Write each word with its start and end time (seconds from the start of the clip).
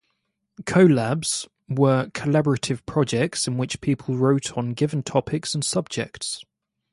"Collabs" 0.63 1.47
were 1.69 2.07
collaborative 2.15 2.83
projects 2.87 3.47
in 3.47 3.55
which 3.57 3.81
people 3.81 4.15
wrote 4.15 4.57
on 4.57 4.71
given 4.73 5.03
topics 5.03 5.53
and 5.53 5.63
subjects. 5.63 6.43